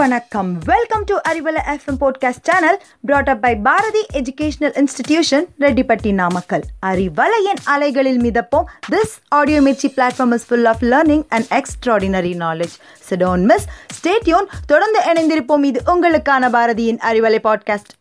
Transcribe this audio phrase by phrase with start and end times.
[0.00, 0.58] வணக்கம்.
[0.64, 7.60] Welcome to Arivalai FM podcast channel brought up by Bharathi educational institution Rettipatti Namakkal அறிவலையின்
[7.64, 8.64] அலைகளில் மிதப்போம்.
[8.90, 12.76] This audio Mirchi platform is full of learning and extraordinary knowledge
[13.10, 13.66] சிடோன் miss
[13.98, 15.64] stay tuned தொடர்ந்து இணைந்திருப்போம்.
[15.64, 17.92] இது உங்களுக்கான பாரதியின் Arivalai podcast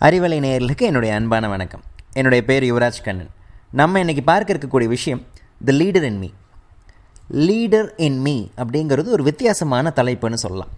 [0.00, 1.82] Arivalai நேயர்களுக்கு என்னுடைய அன்பான வணக்கம்.
[2.12, 3.30] என்னுடைய பேர் யுவராஜ் கண்ணன்.
[3.72, 6.28] நம்ம இன்னைக்கு பார்க்க இருக்கக்கூடிய விஷயம் the leader in me
[7.46, 10.68] leader in me அப்படிங்கிறது ஒரு வித்தியாசமான தலைப்புன்னு சொல்லலாம்.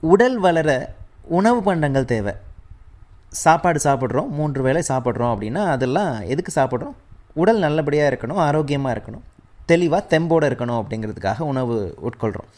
[0.00, 2.32] உடல் வளர உணவு பண்டங்கள் தேவை.
[3.28, 6.94] சாப்பாடு சாப்பிட்றோம் மூன்று வேளை சாப்பிட்றோம் அப்படின்னா அதெல்லாம் எதுக்கு சாப்பிட்றோம்?
[7.32, 9.24] உடல் நல்லபடியாக இருக்கணும் ஆரோக்கியமாக இருக்கணும்.
[9.66, 12.48] தெளிவாக தெம்போடு இருக்கணும் அப்படிங்கிறதுக்காக உணவு உட்கொள்கிறோம்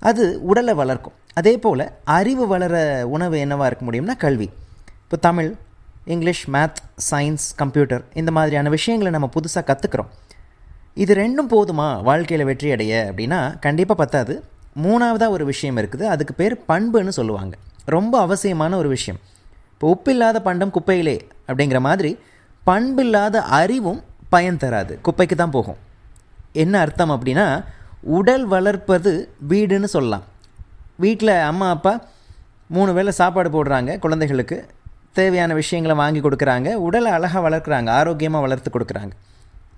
[0.00, 1.12] அது உடலை வளர்க்கும்.
[1.34, 4.50] அதே போல் அறிவு வளர உணவு என்னவாக இருக்க முடியும்னா கல்வி.
[5.02, 5.54] இப்போ Tamil
[6.04, 6.78] English math
[7.10, 10.10] science computer இந்த மாதிரியான விஷயங்களை நம்ம புதுசாக கற்றுக்குறோம்
[10.98, 12.02] இது ரெண்டும் போதுமா?
[12.02, 13.12] வாழ்க்கையில் வெற்றி அடைய?
[13.12, 14.44] அப்படின்னா கண்டிப்பாக பத்தாது.
[14.82, 16.02] மூணாவதாக ஒரு விஷயம் இருக்குது.
[16.02, 17.56] அதுக்கு பேர் பண்புன்னு சொல்லுவாங்க.
[17.84, 19.20] ரொம்ப அவசியமான ஒரு விஷயம்.
[19.72, 22.18] இப்போ உப்பில்லாத பண்டம் குப்பையிலே அப்படிங்கிற மாதிரி
[22.66, 24.98] பண்பில்லாத அறிவும் பயன் தராது.
[25.04, 25.76] குப்பைக்கு தான் போகும்.
[26.52, 27.64] என்ன அர்த்தம் அப்படின்னா
[28.00, 30.22] உடல் வளர்ப்பது வீடுன்னு சொல்லலாம்.
[30.96, 32.04] வீட்டில் அம்மா அப்பா
[32.66, 34.66] மூணு வேளை சாப்பாடு போடுறாங்க குழந்தைகளுக்கு.
[35.12, 36.74] தேவையான விஷயங்களை வாங்கி கொடுக்குறாங்க.
[36.74, 37.90] உடலை அழகாக வளர்க்குறாங்க.
[37.90, 39.10] ஆரோக்கியமாக வளர்த்து கொடுக்குறாங்க.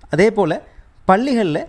[0.09, 0.61] அதே போல்
[1.11, 1.63] பள்ளிகளில்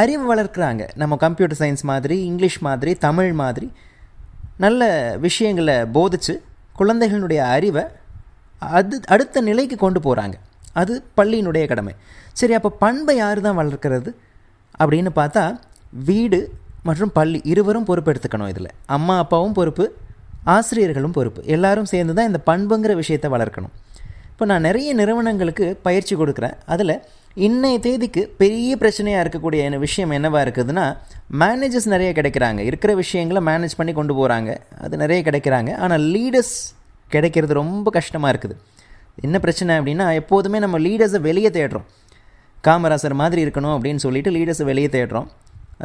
[0.00, 0.82] அறிவு வளர்க்குறாங்க.
[1.02, 3.68] நம்ம கம்ப்யூட்டர் சயின்ஸ் மாதிரி இங்கிலீஷ் மாதிரி தமிழ் மாதிரி.
[4.64, 4.82] நல்ல
[5.26, 6.34] விஷயங்களை போதிச்சு
[6.80, 7.84] குழந்தைகளுடைய அறிவை
[8.76, 10.36] அது அடுத்த நிலைக்கு கொண்டு போகிறாங்க
[10.80, 11.92] அது பள்ளியினுடைய கடமை.
[12.40, 14.10] சரி அப்போ பண்பை யார் தான் வளர்க்கிறது?
[14.82, 15.44] அப்படின்னு பார்த்தா
[16.10, 16.40] வீடு
[16.88, 18.70] மற்றும் பள்ளி இருவரும் பொறுப்பெடுத்துக்கணும் இதில்.
[18.96, 19.84] அம்மா அப்பாவும் பொறுப்பு
[20.56, 21.40] ஆசிரியர்களும் பொறுப்பு.
[21.56, 23.74] எல்லாரும் சேர்ந்து தான் இந்த பண்புங்கிற விஷயத்தை வளர்க்கணும்.
[24.38, 26.52] இப்போ நான் நிறைய நிறுவனங்களுக்கு பயிற்சி கொடுக்குறேன்.
[26.72, 26.92] அதில்
[27.46, 30.84] இன்னைய தேதிக்கு பெரிய பிரச்சனையாக இருக்கக்கூடிய என்ன விஷயம் என்னவாக இருக்குதுன்னா
[31.40, 32.60] மேனேஜர்ஸ் நிறைய கிடைக்கிறாங்க.
[32.68, 34.50] இருக்கிற விஷயங்களை மேனேஜ் பண்ணி கொண்டு போகிறாங்க
[34.84, 35.70] அது நிறைய கிடைக்கிறாங்க.
[35.84, 36.52] ஆனால் லீடர்ஸ்
[37.14, 38.54] கிடைக்கிறது ரொம்ப கஷ்டமாக இருக்குது.
[39.26, 41.88] என்ன பிரச்சனை அப்படின்னா எப்போதுமே நம்ம லீடர்ஸை வெளியே தேடுறோம்.
[42.68, 45.28] காமராசர் மாதிரி இருக்கணும் அப்படின்னு சொல்லிட்டு லீடர்ஸை வெளியே தேடுறோம்.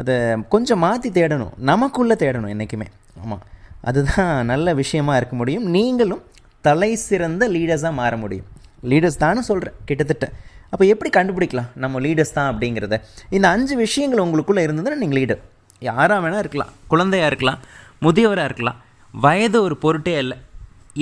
[0.02, 0.14] அதை
[0.54, 1.52] கொஞ்சம் மாற்றி தேடணும்.
[1.72, 2.88] நமக்குள்ளே தேடணும் என்றைக்குமே
[3.24, 3.42] ஆமாம்
[3.90, 5.66] அதுதான் நல்ல விஷயமா இருக்க முடியும்.
[5.78, 6.22] நீங்களும்
[6.66, 8.48] தலை சிறந்த லீடர்ஸாக மாற முடியும்.
[8.90, 10.26] லீடர்ஸ் தானே சொல்கிறேன் கிட்டத்தட்ட.
[10.72, 11.68] அப்போ எப்படி கண்டுபிடிக்கலாம்?
[11.82, 12.94] நம்ம லீடர்ஸ் தான் அப்படிங்கிறத.
[13.36, 15.42] இந்த அஞ்சு விஷயங்கள் உங்களுக்குள்ளே இருந்ததுன்னா நீங்கள் லீடர்
[15.88, 16.72] யாராக வேணால் இருக்கலாம்.
[16.92, 17.60] குழந்தையாக இருக்கலாம்.
[18.06, 18.78] முதியவராக இருக்கலாம்.
[19.24, 20.36] வயது ஒரு பொருட்டே இல்லை.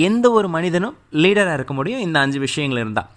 [0.07, 2.03] எந்த ஒரு மனிதனும் லீடராக இருக்க முடியும்.
[2.07, 3.09] இந்த அஞ்சு விஷயங்கள் இருந்தால்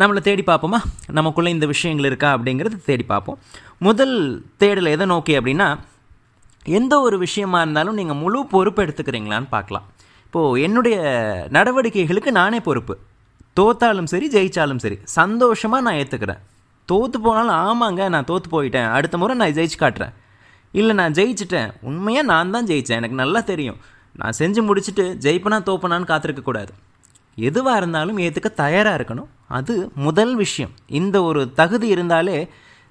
[0.00, 0.78] நம்மளை தேடி பார்ப்போமா?
[1.18, 3.38] நமக்குள்ளே இந்த விஷயங்கள் இருக்கா அப்படிங்கிறத தேடி பார்ப்போம்.
[3.78, 4.16] முதல்
[4.62, 5.68] தேடல் எதை நோக்கி அப்படின்னா
[6.78, 9.86] எந்த ஒரு விஷயமா இருந்தாலும் நீங்கள் முழு பொறுப்பு எடுத்துக்கிறீங்களான்னு பார்க்கலாம்.
[10.36, 10.96] இப்போது என்னுடைய
[11.56, 12.94] நடவடிக்கைகளுக்கு நானே பொறுப்பு.
[13.58, 14.98] தோத்தாலும் சரி ஜெயித்தாலும் சரி.
[15.04, 16.40] சந்தோஷமாக நான் ஏற்றுக்கிறேன்
[16.84, 18.88] தோற்று போனாலும் ஆமாங்க நான் தோற்று போயிட்டேன்.
[18.96, 20.12] அடுத்த முறை நான் ஜெயிச்சு காட்டுறேன்.
[20.72, 21.72] இல்லை நான் ஜெயிச்சிட்டேன்.
[21.80, 23.78] உண்மையாக நான் தான் ஜெயித்தேன் எனக்கு நல்லா தெரியும்.
[24.20, 26.72] நான் செஞ்சு முடிச்சுட்டு ஜெயிப்பனா தோப்பனான்னு காத்திருக்கக்கூடாது
[27.34, 29.30] எதுவாக இருந்தாலும் ஏற்றுக்க தயாராக இருக்கணும்.
[29.48, 30.72] அது முதல் விஷயம்.
[31.00, 32.38] இந்த ஒரு தகுதி இருந்தாலே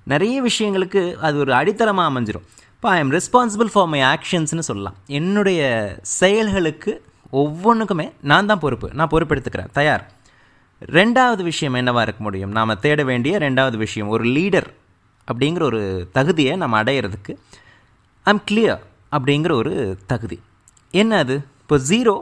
[0.04, 2.48] நிறைய விஷயங்களுக்கு அது ஒரு அடித்தளமாக அமைஞ்சிரும்.
[2.76, 4.96] இப்போ I am responsible for my ஆக்ஷன்ஸ்னு சொல்லலாம்.
[5.20, 5.62] என்னுடைய
[6.02, 6.94] செயல்களுக்கு
[7.32, 9.72] ஒவ்வொன்றுக்குமே நான் தான் பொறுப்பு நான் பொறுப்பெடுத்துக்கிறேன்.
[9.72, 10.12] தயார்.
[10.86, 12.52] ரெண்டாவது விஷயம் என்னவாக இருக்க முடியும்?
[12.52, 14.68] நாம் தேட வேண்டிய ரெண்டாவது விஷயம் ஒரு லீடர்
[15.32, 17.38] அப்படிங்கிற ஒரு தகுதியை நம்ம அடையிறதுக்கு
[18.24, 18.80] ஐம் கிளியர்
[19.12, 20.42] அப்படிங்கிற ஒரு தகுதி.
[20.92, 21.44] என்ன அது?
[21.62, 22.22] இப்போ ஜீரோ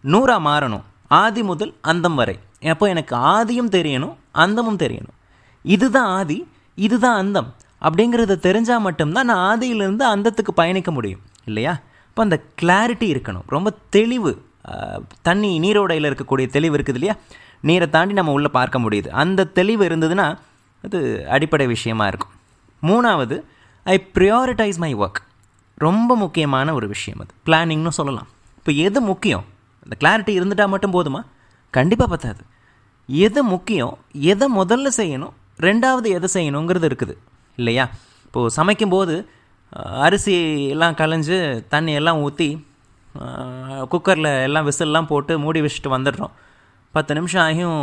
[0.00, 0.82] நூறாக மாறணும்.
[1.08, 2.38] ஆதி முதல் அந்தம் வரை.
[2.66, 5.16] அப்போ எனக்கு ஆதியும் தெரியணும் அந்தமும் தெரியணும்.
[5.62, 11.78] இதுதான் ஆதி இதுதான் அந்தம் அப்படிங்கிறத தெரிஞ்சால் மட்டும்தான் நான் ஆதியிலிருந்து அந்தத்துக்கு பயணிக்க முடியும் இல்லையா?
[12.18, 13.42] இப்போ அந்த கிளாரிட்டி இருக்கணும்.
[13.46, 14.30] ரொம்ப தெளிவு
[15.26, 17.14] தண்ணி நீரோடையில் இருக்கக்கூடிய தெளிவு இருக்குது இல்லையா?
[17.60, 19.08] நீரை தாண்டி நம்ம உள்ளே பார்க்க முடியுது.
[19.22, 20.26] அந்த தெளிவு இருந்ததுன்னா
[20.84, 20.98] அது
[21.28, 22.34] அடிப்படை விஷயமா இருக்கும்.
[22.82, 23.36] மூணாவது
[23.84, 25.20] ஐ ப்ரியாரிட்டைஸ் மை ஒர்க்
[25.86, 27.32] ரொம்ப முக்கியமான ஒரு விஷயம் அது.
[27.46, 28.28] பிளானிங்னு சொல்லலாம்.
[28.58, 29.44] இப்போ எது முக்கியம்?
[29.84, 31.20] அந்த கிளாரிட்டி இருந்துட்டால் மட்டும் போதுமா?
[31.70, 32.42] கண்டிப்பாக பத்தாது.
[33.06, 33.98] எது முக்கியம்?
[34.12, 35.34] எதை முதல்ல செய்யணும்?
[35.68, 37.16] ரெண்டாவது எதை செய்யணுங்கிறது இருக்குது.
[37.56, 37.90] இல்லையா?
[38.26, 39.16] இப்போது சமைக்கும்போது
[40.06, 40.34] அரிசி
[40.74, 41.38] எல்லாம் கலைஞ்சு
[41.72, 42.48] தண்ணி எல்லாம் ஊற்றி
[43.92, 46.32] குக்கரில் எல்லாம் விசில்லாம் போட்டு மூடி வச்சுட்டு வந்துடுறோம்.
[46.94, 47.80] பத்து நிமிஷம் ஆகியும்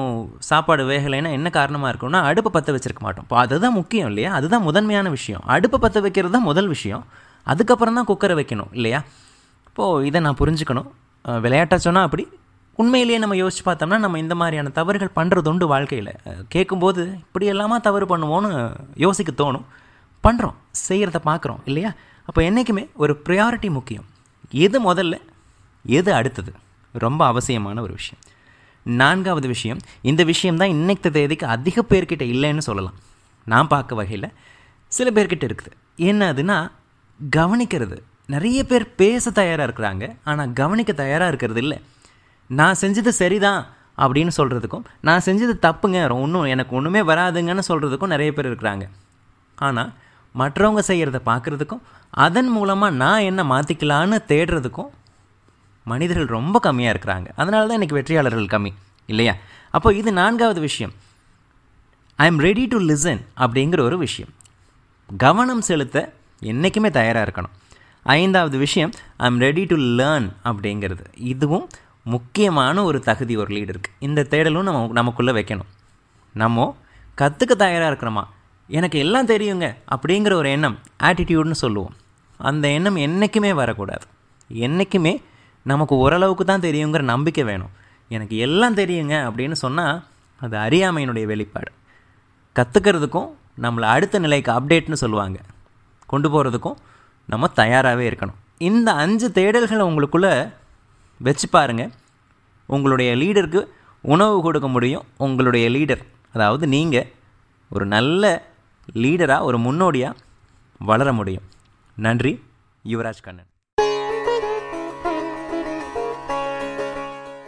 [0.49, 3.25] சாப்பாடு வேகலைன்னா என்ன காரணமாக இருக்கும்னா அடுப்பை பற்ற வச்சிருக்க மாட்டோம்.
[3.27, 4.31] இப்போ அதுதான் முக்கியம் இல்லையா?
[4.39, 5.43] அதுதான் முதன்மையான விஷயம்.
[5.55, 7.03] அடுப்பை பற்ற வைக்கிறது தான் முதல் விஷயம்.
[7.47, 8.99] அதுக்கப்புறம் தான் குக்கரை வைக்கணும் இல்லையா?
[9.69, 10.89] இப்போது இதை நான் புரிஞ்சுக்கணும்.
[11.45, 12.25] விளையாட்டாக சொன்னால் அப்படி.
[12.81, 16.13] உண்மையிலேயே நம்ம யோசிச்சு பார்த்தோம்னா நம்ம இந்த மாதிரியான தவறுகள் பண்ணுறது உண்டு வாழ்க்கையில்.
[16.53, 18.51] கேட்கும்போது இப்படி எல்லாமா தவறு பண்ணுவோன்னு
[19.05, 19.65] யோசிக்க தோணும்.
[20.25, 20.57] பண்ணுறோம்
[20.87, 21.91] செய்கிறத பார்க்குறோம் இல்லையா?
[22.29, 24.05] அப்போ என்றைக்குமே ஒரு ப்ரையாரிட்டி முக்கியம்.
[24.65, 25.15] எது முதல்ல
[25.85, 26.51] எது அடுத்தது?
[26.93, 28.21] ரொம்ப அவசியமான ஒரு விஷயம்.
[28.85, 29.79] நான்காவது விஷயம்
[30.09, 32.97] இந்த விஷயம் தான் இன்னைக்கு தேதிக்கு அதிக பேர்கிட்ட இல்லைன்னு சொல்லலாம்.
[33.47, 34.29] நான் பார்க்க வகையில்
[34.91, 35.71] சில பேர்கிட்ட இருக்குது.
[36.09, 36.57] என்ன அதுன்னா
[37.19, 37.97] கவனிக்கிறது.
[38.33, 41.77] நிறைய பேர் பேச தயாராக இருக்கிறாங்க ஆனால் கவனிக்க தயாராக இருக்கிறது இல்லை.
[42.49, 43.61] நான் செஞ்சது சரிதான்
[43.97, 48.85] அப்படின்னு சொல்கிறதுக்கும் நான் செஞ்சது தப்புங்க ஒன்றும் எனக்கு ஒன்றுமே வராதுங்கன்னு சொல்கிறதுக்கும் நிறைய பேர் இருக்கிறாங்க.
[49.67, 49.91] ஆனால்
[50.37, 54.91] மற்றவங்க செய்கிறத பார்க்குறதுக்கும் அதன் மூலமாக நான் என்ன மாற்றிக்கலான்னு தேடுறதுக்கும்
[55.83, 57.27] மனிதர்கள் ரொம்ப கம்மியாக இருக்கிறாங்க.
[57.35, 58.71] அதனால தான் இன்றைக்கி வெற்றியாளர்கள் கம்மி
[59.05, 59.33] இல்லையா?
[59.71, 60.93] அப்போ இது நான்காவது விஷயம்.
[62.15, 64.31] I am ready to listen அப்படிங்கிற ஒரு விஷயம்.
[65.17, 67.53] கவனம் செலுத்த என்றைக்குமே தயாராக இருக்கணும்.
[68.03, 71.03] ஐந்தாவது விஷயம் I am ready to learn அப்படிங்கிறது.
[71.33, 71.67] இதுவும்
[72.03, 75.69] முக்கியமான ஒரு தகுதி ஒரு லீடருக்கு இந்த தேடலும் நம்ம நமக்குள்ளே வைக்கணும்.
[76.33, 76.77] நம்ம
[77.17, 78.23] கற்றுக்க தயாராக இருக்கிறோமா?
[78.67, 81.95] எனக்கு எல்லாம் தெரியுங்க அப்படிங்கிற ஒரு எண்ணம் ஆட்டிடியூட்னு சொல்லுவோம்.
[82.37, 84.05] அந்த எண்ணம் என்றைக்குமே வரக்கூடாது.
[84.47, 85.21] என்றைக்குமே
[85.63, 87.69] நமக்கு ஓரளவுக்கு தான் தெரியுங்கிற நம்பிக்கை வேணும்.
[88.07, 90.03] எனக்கு எல்லாம் தெரியுங்க அப்படின்னு சொன்னால்
[90.39, 91.71] அது அறியாமையினுடைய வெளிப்பாடு.
[92.55, 93.29] கற்றுக்கிறதுக்கும்
[93.61, 95.39] நம்மளை அடுத்த நிலைக்கு அப்டேட்னு சொல்லுவாங்க.
[96.05, 96.75] கொண்டு போகிறதுக்கும்
[97.25, 98.39] நம்ம தயாராகவே இருக்கணும்.
[98.57, 100.53] இந்த அஞ்சு தேடல்களை உங்களுக்குள்ளே
[101.17, 101.91] வச்சு பாருங்கள்
[102.65, 103.67] உங்களுடைய லீடருக்கு
[104.01, 105.03] உணவு கொடுக்க முடியும்.
[105.17, 106.03] உங்களுடைய லீடர்
[106.33, 107.13] அதாவது நீங்கள்
[107.69, 108.53] ஒரு நல்ல
[108.93, 110.17] லீடராக ஒரு முன்னோடியாக
[110.79, 111.43] வளர முடியும்.
[111.95, 112.43] நன்றி
[112.83, 113.45] யுவராஜ் கண்ணன்.